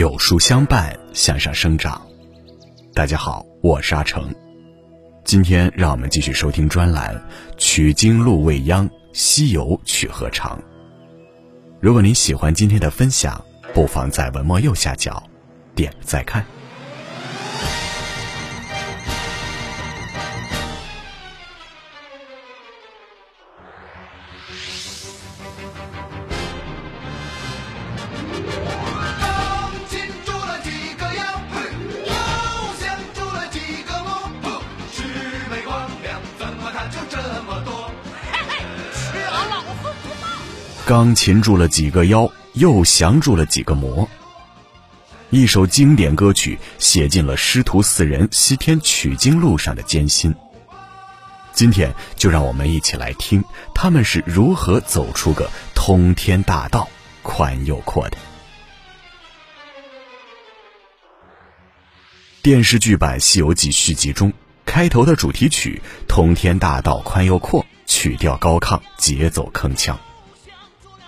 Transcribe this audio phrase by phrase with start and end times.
[0.00, 2.00] 有书相伴，向上生长。
[2.94, 4.34] 大家好，我是阿成。
[5.26, 7.14] 今天让我们继续收听专栏
[7.58, 10.58] 《取经路未央，西游去何长》。
[11.82, 13.44] 如果您喜欢今天的分享，
[13.74, 15.22] 不妨在文末右下角
[15.74, 16.42] 点再看。
[40.90, 44.08] 刚擒住了几个妖，又降住了几个魔。
[45.30, 50.34] 一首经典歌曲写尽了师徒四人西天取经路上的艰辛。
[51.52, 56.88] 今天就让我们一起来听他们是如何走出个通天大道、
[57.22, 58.16] 宽又阔的。
[62.42, 64.32] 电视剧版《西游记》续集中，
[64.66, 69.94] 开头的主题曲《通天大道宽又阔》，曲调高亢，节奏铿锵，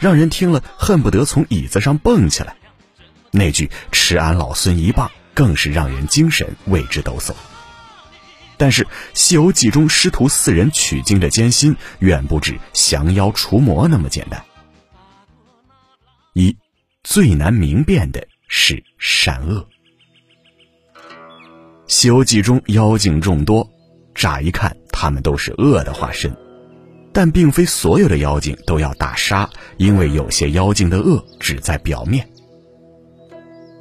[0.03, 2.57] 让人听了恨不得从椅子上蹦起来。
[3.31, 7.33] 那句“吃俺老孙一棒”更是让人精神为之抖擞。
[8.57, 8.83] 但是
[9.15, 14.45] 《西游记》中师徒四人取经的艰辛，远不止降妖除魔那么简单。
[16.33, 16.57] 一，
[17.05, 19.69] 最难明辨的是善恶。
[21.87, 23.71] 《西游记》中妖精众多，
[24.15, 26.37] 乍一看他们都是恶的化身，
[27.13, 32.27] 但并非所有的妖精都要打杀，因为有些妖精的恶只在表面。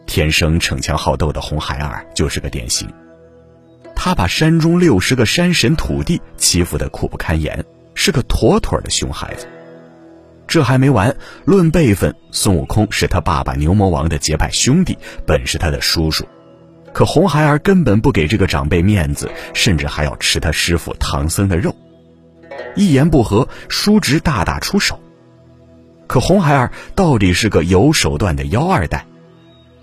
[0.05, 2.87] 天生逞强好斗的红孩儿就是个典型，
[3.95, 7.63] 他把山中六十个山神土地欺负得苦不堪言，
[7.95, 9.47] 是个妥妥的熊孩子。
[10.47, 11.15] 这还没完，
[11.45, 16.27] 论辈分，孙悟空是他爸爸牛魔王的结拜兄弟，本是他的叔叔。
[16.91, 21.73] 可红孩儿根本不给这个长辈面子，甚至还要吃他师傅唐僧的肉，
[22.75, 24.99] 一言不合叔侄大打出手。
[26.07, 29.05] 可红孩儿到底是个有手段的妖二代，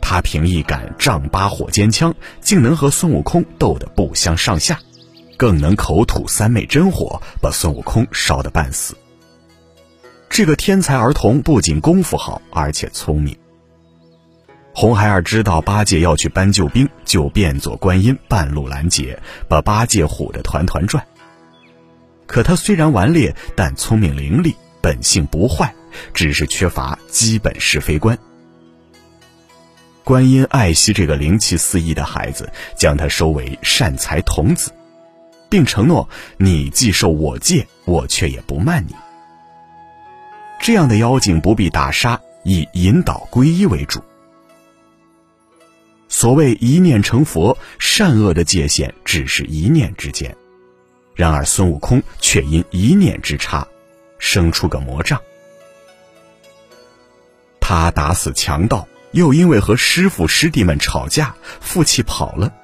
[0.01, 4.79] 他凭一杆丈八火尖枪，竟能和孙悟空斗得不相上下，
[5.37, 8.95] 更能口吐三昧真火，把孙悟空烧得半死。
[10.29, 13.37] 这个天才儿童不仅功夫好，而且聪明。
[14.75, 21.05] 红孩儿知道八戒要去搬救兵，就变作观音，半路拦截，把八戒唬得团团转。
[22.29, 25.75] 可他虽然顽劣，但聪明伶俐，本性不坏，
[26.13, 28.17] 只是缺乏基本是非观。
[30.05, 34.71] 观音爱惜这个灵气四溢的孩子，将他收为善财童子，
[35.49, 38.95] 并承诺：“你既受我戒，我却也不慢你。”
[40.61, 44.03] 这样的妖精不必打杀，以引导皈依为主。
[46.09, 50.37] 所谓一念成佛，善恶的界限只是一念之间。
[51.19, 53.67] 然而孙悟空却因一念之差，
[54.21, 55.21] 生出个魔障。
[57.59, 62.55] 他打死强盗，又因为和师傅师弟们吵架，负气跑了。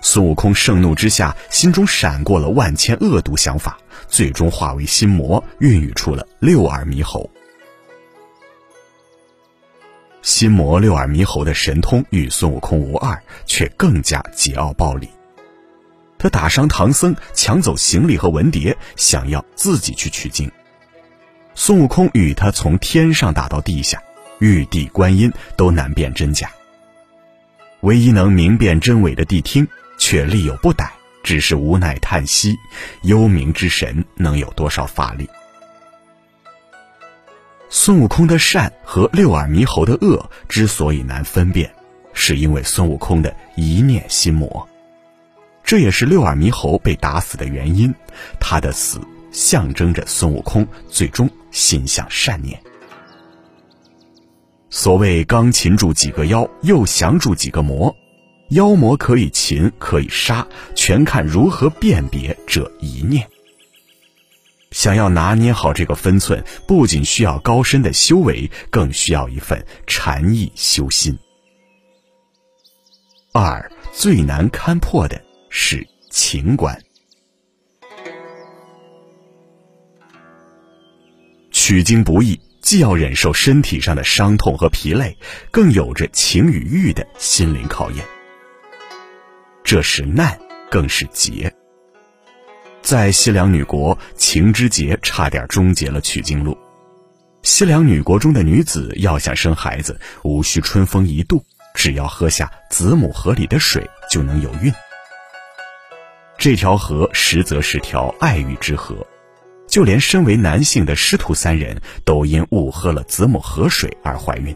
[0.00, 3.78] 孙悟空盛怒之下，心中闪过了万千恶毒想法，
[4.08, 7.30] 最终化为心魔，孕育出了六耳猕猴。
[10.20, 15.06] 心魔六耳猕猴的神通与孙悟空无二，却更加桀骜暴戾。
[16.22, 20.48] 他打伤唐僧，抢走行李和文牒，想要自己去取经。
[21.56, 24.00] 孙悟空与他从天上打到地下，
[24.38, 26.48] 玉帝、观音都难辨真假。
[27.80, 29.66] 唯一能明辨真伪的谛听，
[29.98, 30.88] 却力有不逮，
[31.24, 32.54] 只是无奈叹息：
[33.02, 35.28] 幽冥之神能有多少法力？
[37.68, 41.74] 孙悟空的善和六耳猕猴的恶之所以难分辨，
[42.12, 44.68] 是因为孙悟空的一念心魔。
[45.72, 47.94] 这也是六耳猕猴被打死的原因。
[48.38, 52.62] 他的死象征着孙悟空最终心向善念。
[54.68, 57.96] 所谓刚擒住几个妖，又降住几个魔，
[58.50, 63.26] 妖魔可以擒，可以杀，全看如何辨别这一念。
[64.72, 71.18] 想要拿捏好这个分寸，不仅需要高深的修为，更需要一份禅意修心。
[73.32, 75.18] 二最难勘破的
[75.54, 76.82] 是情关。
[81.50, 85.14] 取经不易，既要忍受身体上的伤痛和疲累，
[85.50, 88.02] 更有着情与欲的心灵考验。
[89.62, 90.40] 这是难，
[90.70, 91.54] 更是劫。
[92.80, 96.56] 在西凉女国，情之劫差点终结了取经路。
[97.42, 101.44] 西凉女国中的女子要想生孩子，无需春风一度，
[101.74, 104.72] 只要喝下子母河里的水就能有孕。
[106.42, 109.06] 这条河实则是条爱欲之河，
[109.68, 114.52] 就连身为男性的师徒三人都因误喝了子母河水而怀孕。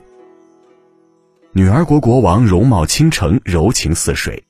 [1.52, 4.42] 女儿国国王容貌倾城，柔情似水，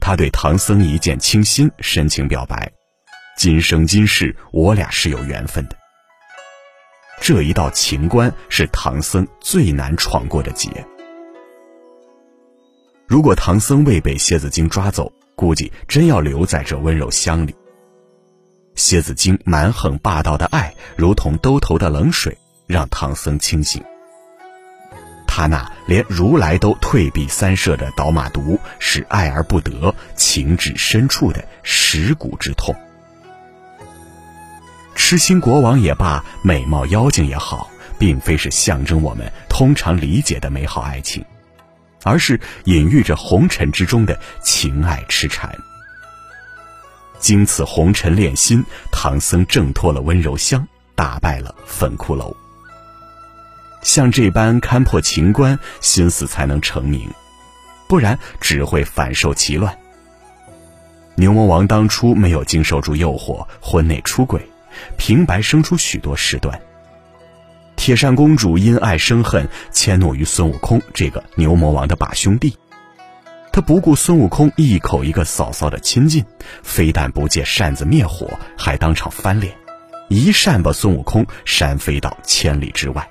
[0.00, 2.72] 他对唐僧一见倾心，深情表白
[3.38, 5.76] ：“今生今世，我俩是有缘分的。”
[7.22, 10.68] 这一道情关是唐僧最难闯过的劫。
[13.06, 17.54] 如果唐僧未被蝎子精抓走，估计真要留在这温柔乡里。
[18.74, 23.82] 蝎子精蛮横霸道的爱，如同兜头的冷水，让唐僧清醒。
[25.26, 32.74] 他那连如来都退避三舍的倒马毒，是爱而不得，情至深处的蚀骨之痛。
[34.94, 41.24] 痴心国王也罢，美貌妖精也好，并非是象征我们通常理解的美好爱情，
[42.02, 45.54] 而是隐喻着红尘之中的情爱痴缠。
[47.18, 52.34] 经此红尘炼心，唐僧挣脱了温柔乡，打败了粉骷髅。
[53.82, 57.08] 像这般勘破情关，心思才能成名，
[57.88, 59.76] 不然只会反受其乱。
[61.16, 64.40] 牛魔王当初没有经受住诱惑，婚内出轨。
[64.96, 66.58] 平白生出许多事端。
[67.80, 72.54] 铁扇公主因爱生恨，迁怒于孙悟空这个牛魔王的把兄弟。
[73.54, 76.22] 他不顾孙悟空一口一个嫂嫂的亲近，
[76.62, 79.56] 非但不借扇子灭火，还当场翻脸，
[80.10, 83.08] 一扇把孙悟空扇飞到千里之外。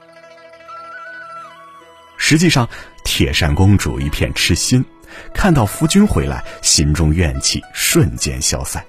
[2.18, 2.70] 实际上，
[3.04, 4.86] 铁扇公主一片痴心，
[5.34, 8.86] 看到夫君回来，心中怨气瞬间消散。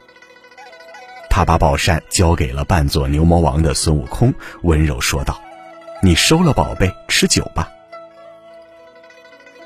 [1.30, 5.40] 他把宝扇交给了扮作牛魔王的孙悟空，温柔说道
[6.02, 7.70] ：“你收了宝贝，吃酒吧。”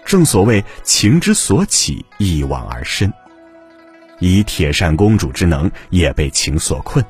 [0.04, 3.12] 正所谓情之所起，一往而深。
[4.20, 7.04] 以铁扇公主之能，也被情所困，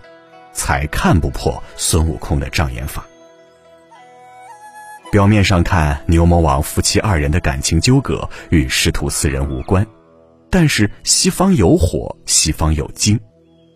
[0.53, 3.05] 才看不破孙悟空的障眼法。
[5.11, 9.87] 表面上看，牛魔王夫妻二人的感情纠葛与师徒四人无关，
[10.51, 13.21] 但是西方有火，西方有金。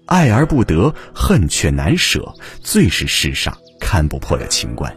[0.06, 4.96] 爱而不得，恨却难舍，最是世上看不破的情关。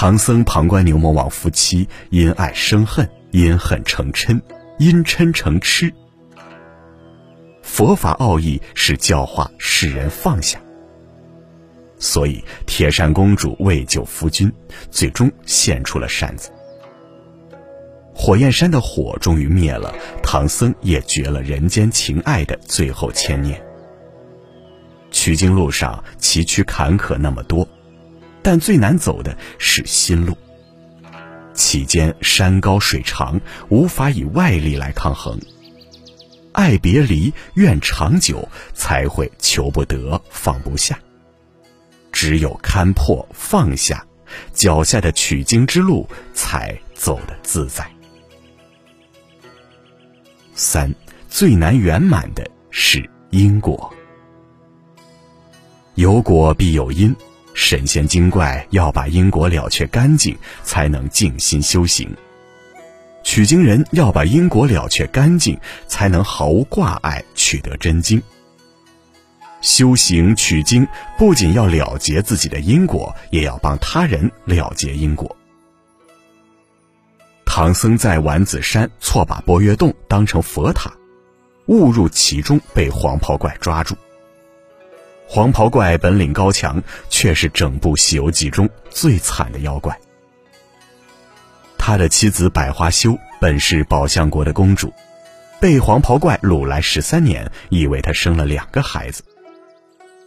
[0.00, 4.40] 唐僧旁观牛魔王夫妻因爱生恨，因恨成嗔，
[4.78, 5.92] 因嗔成痴。
[7.62, 10.60] 佛法奥义是教化世人放下，
[11.98, 14.52] 所以铁扇公主为救夫君，
[14.88, 16.52] 最终献出了扇子。
[18.14, 19.92] 火焰山的火终于灭了，
[20.22, 23.60] 唐僧也绝了人间情爱的最后牵念。
[25.10, 27.66] 取经路上崎岖坎坷那么多，
[28.48, 30.34] 但最难走的是心路。
[31.52, 35.38] 其间山高水长，无法以外力来抗衡。
[36.52, 40.98] 爱别离，愿长久，才会求不得，放不下。
[42.10, 44.06] 只有看破放下，
[44.54, 47.86] 脚下的取经之路才走得自在。
[50.54, 50.90] 三
[51.28, 53.92] 最难圆满的是因果，
[55.96, 57.14] 有果必有因，
[57.60, 62.06] 神仙精怪要把因果了却干净，才能静心修行；
[63.24, 68.22] 取经人要把因果了却干净，才能毫无挂碍取得真经。
[69.60, 70.86] 修行取经
[71.18, 75.36] 不仅要了结自己的因果，也要帮他人了结因果。
[77.44, 80.92] 唐僧在丸子山错把波月洞当成佛塔，
[81.66, 83.96] 误入其中被黄袍怪抓住。
[85.30, 89.96] 黄袍怪本领高强，却是整部《西游记》中最惨的妖怪。
[91.76, 94.90] 他的妻子百花羞本是宝象国的公主，
[95.60, 99.22] 被黄袍怪掳来十三年，以为她生了两个孩子。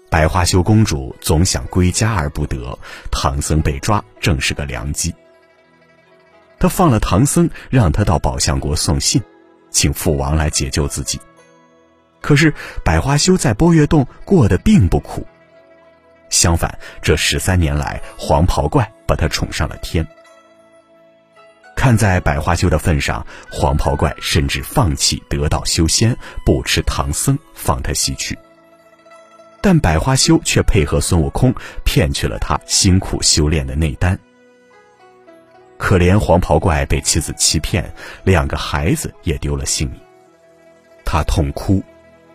[0.08, 2.78] 百花羞公主总想归家而不得，
[3.10, 5.14] 唐僧被抓正是个良机。
[6.60, 9.20] 他放了唐僧，让他到宝象国送信，
[9.72, 11.20] 请父王来解救自己。
[12.22, 15.26] 可是百花羞在波月洞过得并不苦，
[16.30, 20.08] 相反，这十三年来，黄袍怪把他宠上了天。
[21.76, 28.38] 看在百花羞的份上，黄袍怪甚至放弃得道修仙，不吃唐僧，放他西去。
[29.62, 34.18] 但百花羞却配合孙悟空，骗去了他辛苦修炼的内丹。
[35.78, 37.92] 可怜黄袍怪被妻子欺骗，
[38.24, 40.00] 两个孩子也丢了性命。
[41.04, 41.82] 他痛哭：“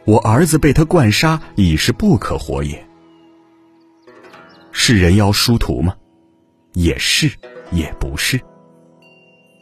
[0.07, 2.87] 我儿子被他灌杀，已是不可活也。”
[4.73, 5.97] 是人妖殊途吗？
[6.75, 7.31] 也是，
[7.73, 8.41] 也不是。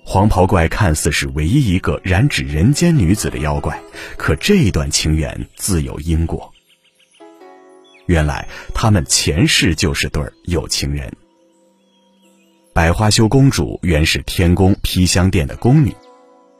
[0.04, 3.80] 黄袍怪看似是唯一一个染指人间女子的妖怪，
[4.18, 6.52] 可这段情缘自有因果。
[8.06, 11.10] 原来他们前世就是对有情人。
[12.74, 15.94] 百花羞公主原是天宫披香殿的宫女，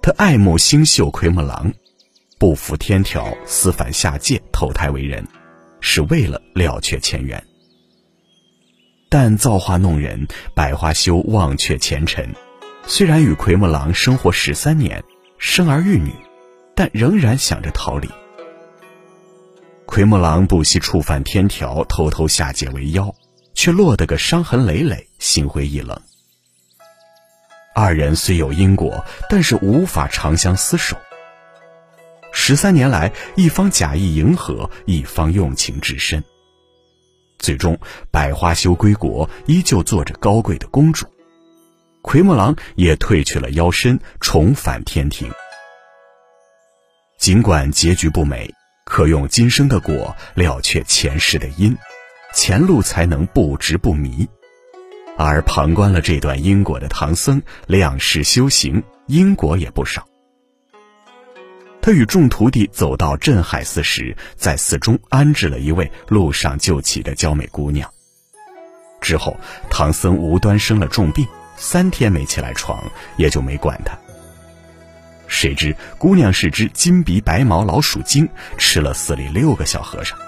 [0.00, 1.74] 她爱慕星宿奎木狼，
[2.38, 5.26] 不服天条，私反下界投胎为人，
[5.80, 7.42] 是为了了却前缘。
[9.08, 12.34] 但造化弄人，百花羞忘却前尘。
[12.86, 15.02] 虽然与奎木狼生活十三年，
[15.38, 16.12] 生儿育女，
[16.74, 18.10] 但仍然想着逃离。
[19.86, 23.14] 奎木狼不惜触犯天条，偷偷下界为妖，
[23.54, 25.98] 却落得个伤痕累累，心灰意冷。
[27.74, 30.96] 二人虽有因果，但是无法长相厮守。
[32.36, 36.22] 十三年来，一方假意迎合，一方用情至深。
[37.38, 37.78] 最终，
[38.10, 41.06] 百花羞归国，依旧做着高贵的公主。
[42.02, 45.30] 奎木狼也褪去了妖身，重返天庭。
[47.18, 48.52] 尽管结局不美，
[48.84, 51.74] 可用今生的果了却前世的因，
[52.34, 54.28] 前路才能不直不迷。
[55.16, 60.04] 而旁观了这段因果的唐僧，两世修行，因果也不少。
[61.84, 67.92] 他与众徒弟走到镇海寺时，在寺中安置了一位路上救起的娇美姑娘。
[69.02, 69.36] 之后，
[69.68, 71.28] 唐僧无端生了重病。
[71.58, 72.82] 三天没起来床，
[73.18, 73.94] 也就没管他。
[75.28, 78.26] 谁知姑娘是只金鼻白毛老鼠精，
[78.56, 80.18] 吃了寺里六个小和尚。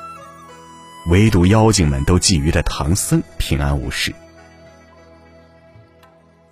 [1.08, 4.14] 唯独妖精们都觊觎的唐僧平安无事。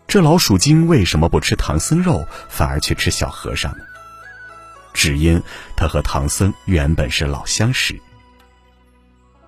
[0.08, 3.84] 这老鼠精为什么不吃唐僧肉，反而去吃小和尚呢？
[4.95, 5.43] 只因
[5.77, 8.01] 他和唐僧原本是老相识。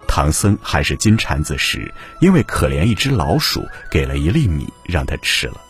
[0.09, 5.61] 唐僧还是金蝉子时，因为可怜一只老鼠，给了一粒米让他吃了。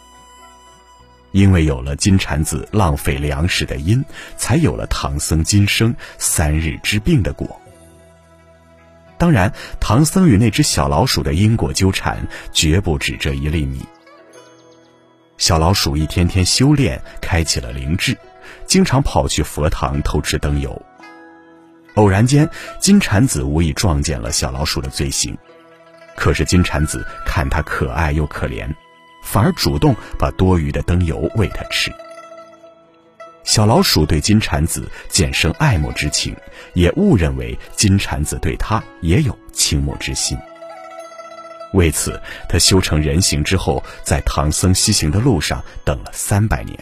[1.33, 4.03] 因为有了金蝉子浪费粮食的因，
[4.39, 7.61] 才有了唐僧今生三日之病的果。
[9.19, 13.85] 当然，唐僧与那只小老鼠的因果纠缠，绝不止这一粒米。
[15.39, 18.17] 小老鼠一天天修炼，开启了灵智，
[18.67, 20.81] 经常跑去佛堂偷吃灯油。
[21.95, 25.37] 偶然间，金蝉子无意撞见了小老鼠的罪行，
[26.15, 28.69] 可是金蝉子看它可爱又可怜，
[29.23, 31.91] 反而主动把多余的灯油喂它吃。
[33.45, 36.37] 小老鼠对金蝉子渐生爱慕之情，
[36.75, 40.37] 也误认为金蝉子对它也有倾慕之心。
[41.73, 46.79] 为此，他修成人形之后，在唐僧西行的路上等了三百年，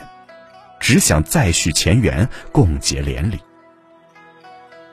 [0.85, 3.41] 只想再续前缘，共结连理。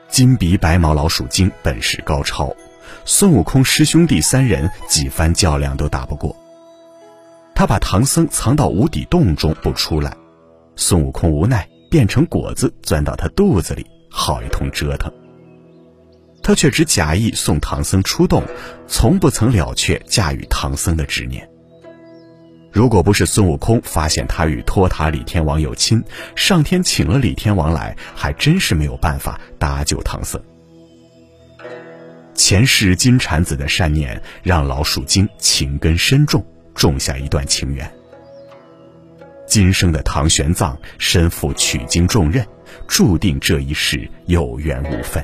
[0.08, 2.56] 金鼻白毛老鼠精本事高超，
[3.04, 6.34] 孙悟空师兄弟三人几番较量都打不过。
[7.54, 10.16] 他把唐僧藏到无底洞中不出来，
[10.76, 15.12] 孙悟空无奈变成果子钻到他肚子里，好一通折腾。
[16.42, 18.42] 他却只假意送唐僧出洞，
[18.86, 21.46] 从不曾了却驾驭唐僧的执念。
[22.72, 26.02] 如果不是孙悟空发现他与托塔李天王有亲，
[26.34, 30.42] 上天请了李天王来，还真是没有办法搭救唐僧。
[32.34, 37.88] 前世金蝉子的善念，让老鼠精情根深重，种下一段情缘。
[39.46, 42.44] 今生的唐玄奘身负取经重任，
[42.88, 45.22] 注定这一世有缘无分。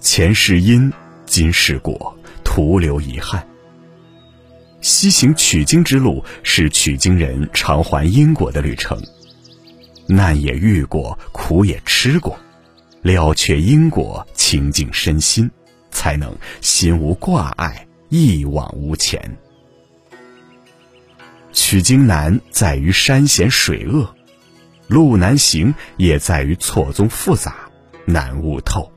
[0.00, 0.92] 前世因，
[1.26, 3.46] 今世果，徒留遗憾。
[4.80, 9.02] 西行取经之路是取经人偿还因果的旅程，
[10.06, 12.38] 难也遇过，苦也吃过，
[13.02, 15.50] 了却因果，清净身心，
[15.90, 19.36] 才能心无挂碍，一往无前。
[21.52, 24.14] 取经难在于山险水恶，
[24.86, 27.56] 路难行也在于错综复杂，
[28.04, 28.92] 难悟透。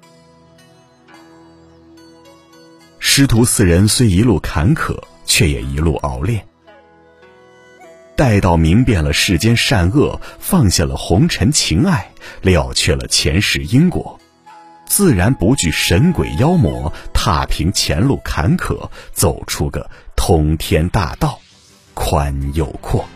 [2.99, 5.01] 师徒四人虽一路坎坷。
[5.29, 6.43] 却也一路熬练，
[8.17, 14.19] 待到明辨了世间善恶，放下了红尘情爱，了却了前世因果，
[14.87, 21.39] 自然不惧神鬼妖魔，踏平前路坎坷，走出个通天大道，
[21.93, 23.07] 宽又阔。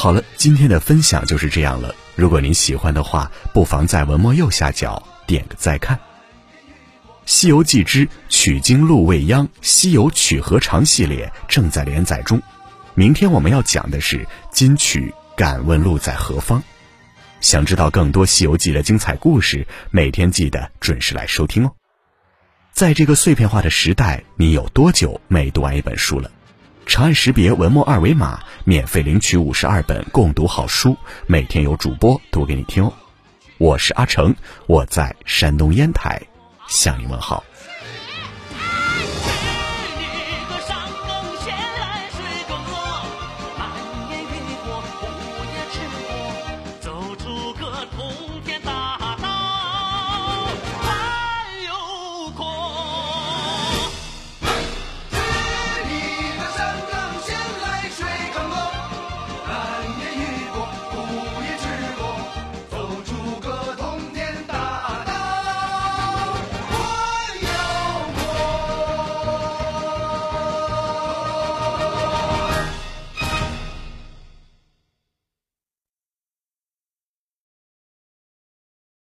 [0.00, 1.92] 好了，今天的分享就是这样了。
[2.14, 5.96] 如果您喜欢的话，不妨在文末右下角点个再看。
[7.26, 12.40] 《西游记之取经路未央》《西游取何长》系列正在连载中，
[12.94, 16.60] 明天我们要讲的是金曲《敢问路在何方》。
[17.40, 21.72] 想知道更多《西游记》的精彩故事，每天记得准时来收听哦。
[22.72, 26.30] 在这个碎片化的时代，你有多久没读完一本书了？
[26.88, 32.90] 长按识别文末二维码，免费领取五十二本共读好书，每天有主播读给你听哦。
[33.58, 34.34] 我是阿成，
[34.66, 36.18] 我在山东烟台
[36.66, 37.44] 向你问好。